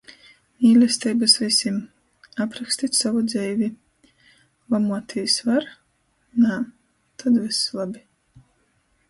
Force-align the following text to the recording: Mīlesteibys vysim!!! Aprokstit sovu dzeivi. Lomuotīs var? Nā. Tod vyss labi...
Mīlesteibys 0.67 1.33
vysim!!! 1.41 1.75
Aprokstit 2.45 2.97
sovu 3.01 3.21
dzeivi. 3.33 3.69
Lomuotīs 4.75 5.37
var? 5.51 5.69
Nā. 6.47 6.59
Tod 7.23 7.39
vyss 7.47 7.63
labi... 7.79 8.05